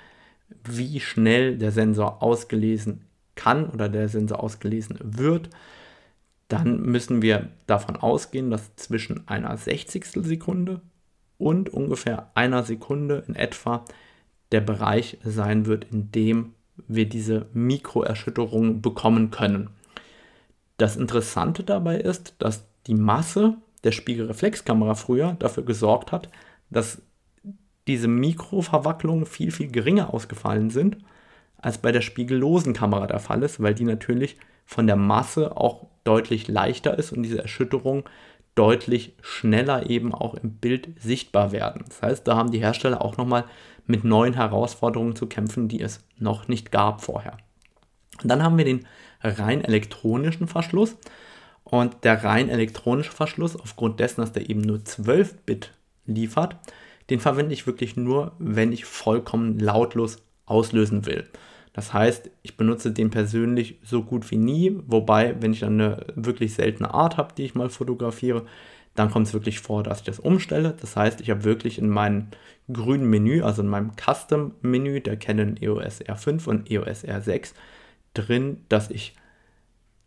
wie 0.65 0.99
schnell 0.99 1.57
der 1.57 1.71
Sensor 1.71 2.21
ausgelesen 2.21 3.05
kann 3.35 3.69
oder 3.69 3.89
der 3.89 4.09
Sensor 4.09 4.43
ausgelesen 4.43 4.99
wird, 5.01 5.49
dann 6.49 6.81
müssen 6.81 7.21
wir 7.21 7.47
davon 7.65 7.95
ausgehen, 7.95 8.51
dass 8.51 8.75
zwischen 8.75 9.27
einer 9.29 9.55
Sechzigstel 9.55 10.25
Sekunde 10.25 10.81
und 11.37 11.69
ungefähr 11.69 12.29
einer 12.35 12.63
Sekunde 12.63 13.23
in 13.27 13.35
etwa 13.35 13.85
der 14.51 14.59
Bereich 14.59 15.17
sein 15.23 15.65
wird, 15.65 15.87
in 15.89 16.11
dem 16.11 16.53
wir 16.87 17.07
diese 17.07 17.47
Mikroerschütterung 17.53 18.81
bekommen 18.81 19.31
können. 19.31 19.69
Das 20.75 20.97
Interessante 20.97 21.63
dabei 21.63 21.97
ist, 21.97 22.35
dass 22.39 22.65
die 22.87 22.95
Masse 22.95 23.55
der 23.85 23.93
Spiegelreflexkamera 23.93 24.95
früher 24.95 25.37
dafür 25.39 25.63
gesorgt 25.63 26.11
hat, 26.11 26.29
dass 26.69 27.01
diese 27.91 28.07
Mikroverwacklungen 28.07 29.25
viel, 29.25 29.51
viel 29.51 29.71
geringer 29.71 30.13
ausgefallen 30.13 30.69
sind, 30.69 30.97
als 31.57 31.77
bei 31.77 31.91
der 31.91 32.01
spiegellosen 32.01 32.73
Kamera 32.73 33.07
der 33.07 33.19
Fall 33.19 33.43
ist, 33.43 33.61
weil 33.61 33.75
die 33.75 33.83
natürlich 33.83 34.37
von 34.65 34.87
der 34.87 34.95
Masse 34.95 35.57
auch 35.57 35.87
deutlich 36.03 36.47
leichter 36.47 36.97
ist 36.97 37.11
und 37.11 37.23
diese 37.23 37.41
Erschütterungen 37.41 38.03
deutlich 38.55 39.13
schneller 39.21 39.89
eben 39.89 40.13
auch 40.13 40.33
im 40.33 40.53
Bild 40.53 40.89
sichtbar 40.99 41.51
werden. 41.51 41.85
Das 41.87 42.01
heißt, 42.01 42.27
da 42.27 42.35
haben 42.35 42.51
die 42.51 42.59
Hersteller 42.59 43.01
auch 43.01 43.17
nochmal 43.17 43.45
mit 43.85 44.03
neuen 44.03 44.33
Herausforderungen 44.33 45.15
zu 45.15 45.27
kämpfen, 45.27 45.67
die 45.67 45.81
es 45.81 46.03
noch 46.17 46.47
nicht 46.47 46.71
gab 46.71 47.01
vorher. 47.01 47.37
Und 48.21 48.29
dann 48.29 48.43
haben 48.43 48.57
wir 48.57 48.65
den 48.65 48.85
rein 49.21 49.63
elektronischen 49.63 50.47
Verschluss. 50.47 50.97
Und 51.63 52.03
der 52.03 52.23
rein 52.23 52.49
elektronische 52.49 53.11
Verschluss, 53.11 53.55
aufgrund 53.55 53.99
dessen, 53.99 54.21
dass 54.21 54.33
der 54.33 54.49
eben 54.49 54.61
nur 54.61 54.83
12 54.83 55.43
Bit 55.45 55.71
liefert, 56.05 56.57
den 57.11 57.19
verwende 57.19 57.53
ich 57.53 57.67
wirklich 57.67 57.97
nur, 57.97 58.31
wenn 58.39 58.71
ich 58.71 58.85
vollkommen 58.85 59.59
lautlos 59.59 60.23
auslösen 60.45 61.05
will. 61.05 61.25
Das 61.73 61.93
heißt, 61.93 62.29
ich 62.41 62.55
benutze 62.55 62.91
den 62.91 63.09
persönlich 63.09 63.79
so 63.83 64.03
gut 64.03 64.31
wie 64.31 64.37
nie, 64.37 64.79
wobei, 64.87 65.35
wenn 65.41 65.51
ich 65.53 65.59
dann 65.59 65.79
eine 65.79 66.05
wirklich 66.15 66.53
seltene 66.53 66.93
Art 66.93 67.17
habe, 67.17 67.33
die 67.35 67.43
ich 67.43 67.53
mal 67.53 67.69
fotografiere, 67.69 68.45
dann 68.95 69.11
kommt 69.11 69.27
es 69.27 69.33
wirklich 69.33 69.59
vor, 69.59 69.83
dass 69.83 69.99
ich 69.99 70.05
das 70.05 70.19
umstelle. 70.19 70.73
Das 70.79 70.95
heißt, 70.95 71.19
ich 71.21 71.29
habe 71.29 71.43
wirklich 71.43 71.77
in 71.77 71.89
meinem 71.89 72.27
grünen 72.71 73.09
Menü, 73.09 73.41
also 73.41 73.61
in 73.61 73.67
meinem 73.67 73.91
Custom-Menü 73.97 75.01
der 75.01 75.17
Canon 75.17 75.57
EOS 75.61 76.01
R5 76.01 76.47
und 76.47 76.71
EOS 76.71 77.03
R6 77.05 77.53
drin, 78.13 78.65
dass 78.69 78.89
ich 78.89 79.15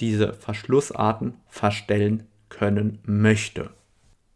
diese 0.00 0.32
Verschlussarten 0.32 1.34
verstellen 1.48 2.24
können 2.48 2.98
möchte. 3.04 3.70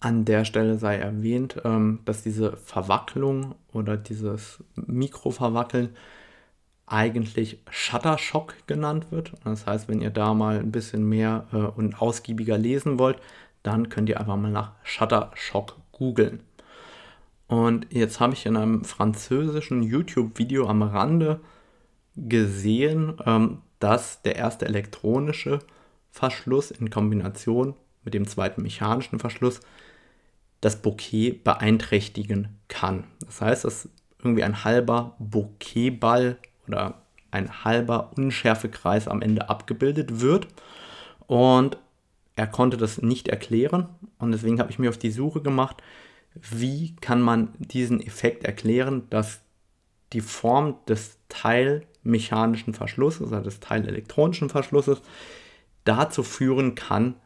An 0.01 0.25
der 0.25 0.45
Stelle 0.45 0.79
sei 0.79 0.97
erwähnt, 0.97 1.61
ähm, 1.65 2.01
dass 2.05 2.23
diese 2.23 2.57
Verwacklung 2.57 3.57
oder 3.73 3.97
dieses 3.97 4.63
Mikroverwackeln 4.77 5.91
eigentlich 6.87 7.59
Shuttershock 7.71 8.55
genannt 8.67 9.09
wird. 9.11 9.33
Das 9.45 9.67
heißt, 9.67 9.89
wenn 9.89 10.01
ihr 10.01 10.11
da 10.11 10.35
mal 10.35 10.59
ein 10.59 10.73
bisschen 10.73 11.09
mehr 11.09 11.47
äh, 11.53 11.57
und 11.57 12.01
ausgiebiger 12.01 12.57
lesen 12.57 12.99
wollt, 12.99 13.19
dann 13.63 13.89
könnt 13.89 14.09
ihr 14.09 14.21
einfach 14.21 14.37
mal 14.37 14.51
nach 14.51 14.73
Shuttershock 14.85 15.77
googeln. 15.93 16.41
Und 17.49 17.87
jetzt 17.91 18.21
habe 18.21 18.35
ich 18.35 18.47
in 18.47 18.57
einem 18.57 18.85
französischen 18.85 19.83
YouTube-Video 19.83 20.69
am 20.69 20.83
Rande 20.83 21.41
gesehen, 22.17 23.15
ähm, 23.25 23.59
dass 23.81 24.23
der 24.23 24.37
erste 24.37 24.67
elektronische 24.67 25.61
Verschluss 26.11 26.71
in 26.71 26.91
Kombination 26.91 27.75
mit 28.09 28.15
dem 28.15 28.27
zweiten 28.27 28.63
mechanischen 28.63 29.19
Verschluss 29.19 29.61
das 30.63 30.81
Bouquet 30.81 31.45
beeinträchtigen 31.45 32.49
kann. 32.69 33.05
Das 33.21 33.43
heißt, 33.43 33.65
dass 33.67 33.91
irgendwie 34.19 34.45
ein 34.45 34.65
halber 34.65 35.15
Bouquetball 35.19 36.39
oder 36.67 37.03
ein 37.31 37.65
halber 37.65 38.13
Unschärfekreis 38.17 39.09
am 39.09 39.21
Ende 39.21 39.51
abgebildet 39.51 40.23
wird. 40.23 40.49
Und 41.27 41.77
er 42.35 42.47
konnte 42.47 42.79
das 42.79 43.03
nicht 43.03 43.29
erklären 43.29 43.91
und 44.19 44.33
deswegen 44.33 44.59
habe 44.59 44.71
ich 44.71 44.79
mir 44.79 44.89
auf 44.89 44.97
die 44.97 45.11
Suche 45.11 45.43
gemacht, 45.43 45.83
wie 46.35 46.97
kann 46.97 47.21
man 47.21 47.53
diesen 47.59 48.01
Effekt 48.01 48.45
erklären, 48.45 49.03
dass 49.11 49.41
die 50.15 50.23
Form 50.23 50.77
des 50.89 51.19
teilmechanischen 51.29 52.73
Verschlusses, 52.73 53.33
also 53.33 53.45
des 53.45 53.61
teilelektronischen 53.61 54.49
Verschlusses, 54.49 55.03
dazu 55.85 56.23
führen 56.23 56.75
kann, 56.75 57.17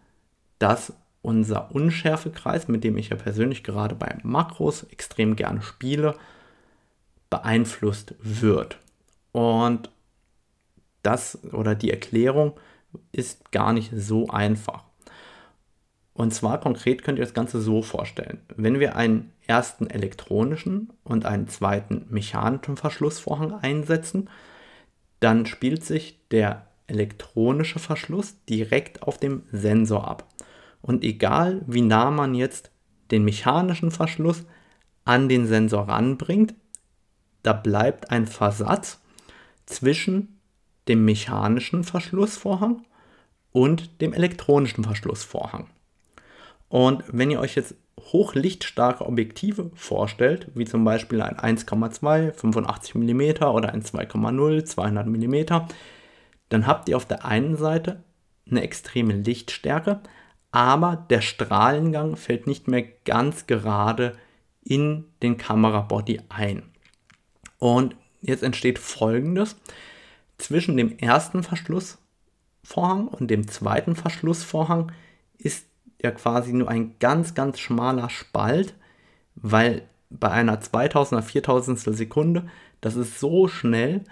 dass 0.62 0.92
unser 1.22 1.74
Unschärfekreis, 1.74 2.68
mit 2.68 2.84
dem 2.84 2.96
ich 2.96 3.08
ja 3.08 3.16
persönlich 3.16 3.64
gerade 3.64 3.96
bei 3.96 4.16
Makros 4.22 4.84
extrem 4.84 5.34
gerne 5.34 5.60
spiele, 5.60 6.14
beeinflusst 7.30 8.14
wird. 8.20 8.78
Und 9.32 9.90
das 11.02 11.42
oder 11.52 11.74
die 11.74 11.90
Erklärung 11.90 12.52
ist 13.10 13.50
gar 13.50 13.72
nicht 13.72 13.90
so 13.92 14.28
einfach. 14.28 14.84
Und 16.14 16.32
zwar 16.32 16.60
konkret 16.60 17.02
könnt 17.02 17.18
ihr 17.18 17.24
das 17.24 17.34
Ganze 17.34 17.60
so 17.60 17.82
vorstellen. 17.82 18.40
Wenn 18.54 18.78
wir 18.78 18.94
einen 18.94 19.32
ersten 19.48 19.88
elektronischen 19.88 20.92
und 21.02 21.24
einen 21.24 21.48
zweiten 21.48 22.06
mechanischen 22.10 22.76
Verschlussvorhang 22.76 23.52
einsetzen, 23.52 24.30
dann 25.18 25.44
spielt 25.46 25.84
sich 25.84 26.20
der 26.30 26.66
elektronische 26.86 27.80
Verschluss 27.80 28.36
direkt 28.44 29.02
auf 29.02 29.18
dem 29.18 29.42
Sensor 29.50 30.06
ab. 30.06 30.28
Und 30.82 31.04
egal 31.04 31.62
wie 31.66 31.80
nah 31.80 32.10
man 32.10 32.34
jetzt 32.34 32.70
den 33.10 33.24
mechanischen 33.24 33.90
Verschluss 33.90 34.44
an 35.04 35.28
den 35.28 35.46
Sensor 35.46 35.88
ranbringt, 35.88 36.54
da 37.42 37.52
bleibt 37.52 38.10
ein 38.10 38.26
Versatz 38.26 39.00
zwischen 39.66 40.40
dem 40.88 41.04
mechanischen 41.04 41.84
Verschlussvorhang 41.84 42.84
und 43.52 44.00
dem 44.00 44.12
elektronischen 44.12 44.84
Verschlussvorhang. 44.84 45.68
Und 46.68 47.04
wenn 47.12 47.30
ihr 47.30 47.40
euch 47.40 47.54
jetzt 47.54 47.74
hochlichtstarke 48.00 49.06
Objektive 49.06 49.70
vorstellt, 49.74 50.50
wie 50.54 50.64
zum 50.64 50.84
Beispiel 50.84 51.20
ein 51.22 51.36
1,2, 51.36 52.32
85 52.32 52.94
mm 52.94 53.44
oder 53.44 53.72
ein 53.72 53.82
2,0, 53.82 54.64
200 54.64 55.06
mm, 55.06 55.68
dann 56.48 56.66
habt 56.66 56.88
ihr 56.88 56.96
auf 56.96 57.06
der 57.06 57.24
einen 57.24 57.56
Seite 57.56 58.02
eine 58.50 58.62
extreme 58.62 59.14
Lichtstärke, 59.14 60.00
aber 60.52 61.06
der 61.10 61.22
Strahlengang 61.22 62.16
fällt 62.16 62.46
nicht 62.46 62.68
mehr 62.68 62.84
ganz 63.04 63.46
gerade 63.46 64.16
in 64.62 65.06
den 65.22 65.38
Kamerabody 65.38 66.20
ein. 66.28 66.62
Und 67.58 67.96
jetzt 68.20 68.42
entsteht 68.42 68.78
folgendes. 68.78 69.56
Zwischen 70.38 70.76
dem 70.76 70.98
ersten 70.98 71.42
Verschlussvorhang 71.42 73.08
und 73.08 73.30
dem 73.30 73.48
zweiten 73.48 73.96
Verschlussvorhang 73.96 74.92
ist 75.38 75.66
ja 76.02 76.10
quasi 76.10 76.52
nur 76.52 76.68
ein 76.68 76.96
ganz, 76.98 77.34
ganz 77.34 77.58
schmaler 77.58 78.10
Spalt, 78.10 78.74
weil 79.34 79.88
bei 80.10 80.30
einer 80.30 80.60
2000er, 80.60 81.22
4000 81.22 81.78
Sekunde, 81.78 82.48
das 82.80 82.96
ist 82.96 83.18
so 83.18 83.48
schnell, 83.48 84.04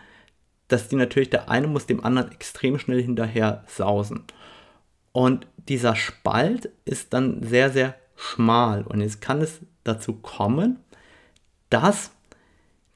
dass 0.68 0.88
die 0.88 0.96
natürlich 0.96 1.30
der 1.30 1.50
eine 1.50 1.66
muss 1.66 1.86
dem 1.86 2.02
anderen 2.04 2.32
extrem 2.32 2.78
schnell 2.78 3.02
hinterher 3.02 3.64
sausen. 3.66 4.24
Und 5.12 5.46
dieser 5.68 5.96
Spalt 5.96 6.70
ist 6.84 7.12
dann 7.12 7.42
sehr, 7.42 7.70
sehr 7.70 7.94
schmal. 8.16 8.82
Und 8.82 9.00
jetzt 9.00 9.20
kann 9.20 9.40
es 9.40 9.60
dazu 9.84 10.14
kommen, 10.14 10.78
dass 11.70 12.10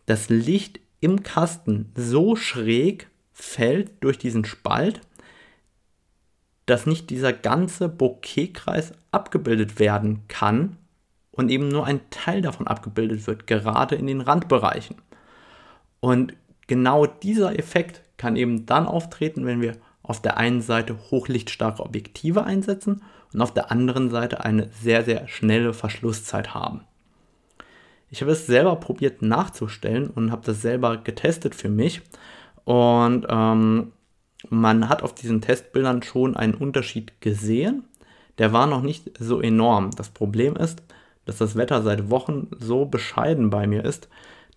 das 0.06 0.28
Licht 0.28 0.80
im 1.00 1.22
Kasten 1.22 1.92
so 1.94 2.36
schräg 2.36 3.08
fällt 3.32 3.90
durch 4.02 4.18
diesen 4.18 4.44
Spalt, 4.44 5.00
dass 6.66 6.86
nicht 6.86 7.10
dieser 7.10 7.32
ganze 7.32 7.88
Bokehkreis 7.88 8.92
abgebildet 9.10 9.78
werden 9.78 10.22
kann 10.28 10.76
und 11.30 11.50
eben 11.50 11.68
nur 11.68 11.84
ein 11.84 12.00
Teil 12.10 12.42
davon 12.42 12.66
abgebildet 12.66 13.26
wird, 13.26 13.46
gerade 13.46 13.96
in 13.96 14.06
den 14.06 14.20
Randbereichen. 14.20 14.96
Und 16.00 16.34
genau 16.66 17.06
dieser 17.06 17.58
Effekt 17.58 18.02
kann 18.16 18.36
eben 18.36 18.66
dann 18.66 18.86
auftreten, 18.86 19.44
wenn 19.46 19.60
wir 19.60 19.76
auf 20.04 20.22
der 20.22 20.36
einen 20.36 20.60
Seite 20.60 20.96
hochlichtstarke 21.10 21.82
Objektive 21.82 22.44
einsetzen 22.44 23.02
und 23.32 23.40
auf 23.40 23.52
der 23.52 23.72
anderen 23.72 24.10
Seite 24.10 24.44
eine 24.44 24.68
sehr, 24.80 25.02
sehr 25.04 25.26
schnelle 25.26 25.72
Verschlusszeit 25.72 26.54
haben. 26.54 26.82
Ich 28.10 28.20
habe 28.20 28.30
es 28.30 28.46
selber 28.46 28.76
probiert 28.76 29.22
nachzustellen 29.22 30.08
und 30.08 30.30
habe 30.30 30.42
das 30.44 30.62
selber 30.62 30.98
getestet 30.98 31.54
für 31.54 31.70
mich. 31.70 32.02
Und 32.64 33.26
ähm, 33.28 33.92
man 34.50 34.88
hat 34.88 35.02
auf 35.02 35.14
diesen 35.14 35.40
Testbildern 35.40 36.02
schon 36.02 36.36
einen 36.36 36.54
Unterschied 36.54 37.20
gesehen. 37.20 37.84
Der 38.38 38.52
war 38.52 38.66
noch 38.66 38.82
nicht 38.82 39.10
so 39.18 39.40
enorm. 39.40 39.90
Das 39.96 40.10
Problem 40.10 40.54
ist, 40.54 40.82
dass 41.24 41.38
das 41.38 41.56
Wetter 41.56 41.82
seit 41.82 42.10
Wochen 42.10 42.48
so 42.58 42.84
bescheiden 42.84 43.50
bei 43.50 43.66
mir 43.66 43.84
ist, 43.84 44.08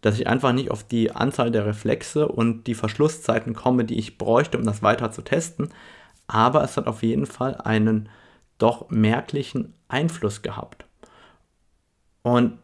dass 0.01 0.19
ich 0.19 0.27
einfach 0.27 0.53
nicht 0.53 0.71
auf 0.71 0.83
die 0.83 1.11
Anzahl 1.11 1.51
der 1.51 1.65
Reflexe 1.65 2.27
und 2.27 2.67
die 2.67 2.75
Verschlusszeiten 2.75 3.53
komme, 3.53 3.85
die 3.85 3.97
ich 3.97 4.17
bräuchte, 4.17 4.57
um 4.57 4.65
das 4.65 4.83
weiter 4.83 5.11
zu 5.11 5.21
testen. 5.21 5.69
Aber 6.27 6.63
es 6.63 6.77
hat 6.77 6.87
auf 6.87 7.03
jeden 7.03 7.25
Fall 7.25 7.55
einen 7.55 8.09
doch 8.57 8.89
merklichen 8.89 9.73
Einfluss 9.87 10.41
gehabt. 10.41 10.85
Und 12.21 12.57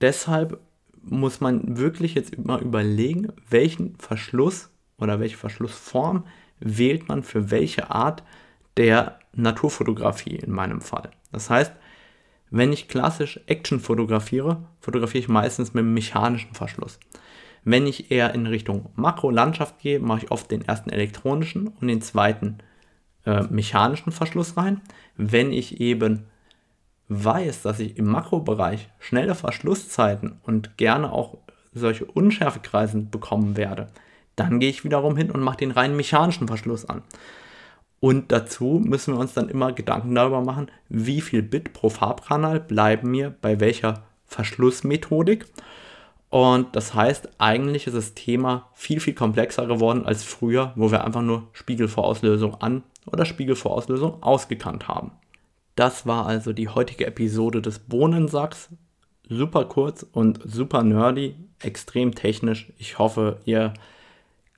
deshalb 0.00 0.60
muss 1.02 1.40
man 1.40 1.76
wirklich 1.78 2.14
jetzt 2.14 2.34
immer 2.34 2.60
überlegen, 2.60 3.32
welchen 3.48 3.96
Verschluss 3.96 4.70
oder 4.98 5.20
welche 5.20 5.36
Verschlussform 5.36 6.24
wählt 6.58 7.08
man 7.08 7.22
für 7.22 7.50
welche 7.50 7.90
Art 7.90 8.22
der 8.76 9.18
Naturfotografie 9.32 10.36
in 10.36 10.52
meinem 10.52 10.80
Fall. 10.80 11.10
Das 11.32 11.50
heißt, 11.50 11.72
wenn 12.50 12.72
ich 12.72 12.88
klassisch 12.88 13.40
Action 13.46 13.80
fotografiere, 13.80 14.64
fotografiere 14.80 15.22
ich 15.22 15.28
meistens 15.28 15.72
mit 15.72 15.82
einem 15.82 15.94
mechanischen 15.94 16.54
Verschluss. 16.54 16.98
Wenn 17.62 17.86
ich 17.86 18.10
eher 18.10 18.34
in 18.34 18.46
Richtung 18.46 18.90
Makro-Landschaft 18.96 19.78
gehe, 19.78 20.00
mache 20.00 20.24
ich 20.24 20.30
oft 20.30 20.50
den 20.50 20.62
ersten 20.62 20.90
elektronischen 20.90 21.68
und 21.68 21.88
den 21.88 22.00
zweiten 22.00 22.58
äh, 23.26 23.42
mechanischen 23.50 24.12
Verschluss 24.12 24.56
rein. 24.56 24.80
Wenn 25.16 25.52
ich 25.52 25.80
eben 25.80 26.26
weiß, 27.08 27.62
dass 27.62 27.80
ich 27.80 27.98
im 27.98 28.06
Makrobereich 28.06 28.88
schnelle 28.98 29.34
Verschlusszeiten 29.34 30.40
und 30.42 30.76
gerne 30.76 31.12
auch 31.12 31.38
solche 31.72 32.04
Unschärfekreisen 32.04 33.10
bekommen 33.10 33.56
werde, 33.56 33.88
dann 34.36 34.58
gehe 34.58 34.70
ich 34.70 34.84
wiederum 34.84 35.16
hin 35.16 35.30
und 35.30 35.42
mache 35.42 35.58
den 35.58 35.70
rein 35.70 35.96
mechanischen 35.96 36.46
Verschluss 36.46 36.84
an. 36.84 37.02
Und 38.00 38.32
dazu 38.32 38.80
müssen 38.82 39.14
wir 39.14 39.20
uns 39.20 39.34
dann 39.34 39.50
immer 39.50 39.72
Gedanken 39.72 40.14
darüber 40.14 40.40
machen, 40.40 40.70
wie 40.88 41.20
viel 41.20 41.42
Bit 41.42 41.74
pro 41.74 41.90
Farbkanal 41.90 42.58
bleiben 42.58 43.10
mir 43.10 43.34
bei 43.42 43.60
welcher 43.60 44.04
Verschlussmethodik. 44.24 45.46
Und 46.30 46.74
das 46.76 46.94
heißt, 46.94 47.28
eigentlich 47.38 47.86
ist 47.86 47.96
das 47.96 48.14
Thema 48.14 48.70
viel, 48.72 49.00
viel 49.00 49.14
komplexer 49.14 49.66
geworden 49.66 50.06
als 50.06 50.22
früher, 50.22 50.72
wo 50.76 50.90
wir 50.90 51.04
einfach 51.04 51.22
nur 51.22 51.48
Spiegelvorauslösung 51.52 52.54
an 52.54 52.84
oder 53.06 53.26
Spiegelvorauslösung 53.26 54.22
ausgekannt 54.22 54.88
haben. 54.88 55.12
Das 55.76 56.06
war 56.06 56.26
also 56.26 56.52
die 56.52 56.68
heutige 56.68 57.06
Episode 57.06 57.60
des 57.60 57.80
Bohnensacks. 57.80 58.70
Super 59.28 59.64
kurz 59.64 60.06
und 60.12 60.40
super 60.44 60.82
nerdy, 60.82 61.36
extrem 61.60 62.14
technisch. 62.14 62.72
Ich 62.78 62.98
hoffe, 62.98 63.40
ihr 63.44 63.74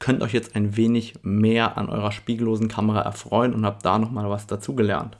könnt 0.02 0.20
euch 0.20 0.32
jetzt 0.32 0.56
ein 0.56 0.76
wenig 0.76 1.14
mehr 1.22 1.78
an 1.78 1.88
eurer 1.88 2.10
spiegellosen 2.10 2.66
Kamera 2.66 3.02
erfreuen 3.02 3.54
und 3.54 3.64
habt 3.64 3.84
da 3.84 4.00
nochmal 4.00 4.28
was 4.28 4.48
dazugelernt. 4.48 5.16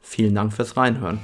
Vielen 0.00 0.34
Dank 0.34 0.54
fürs 0.54 0.74
Reinhören. 0.74 1.18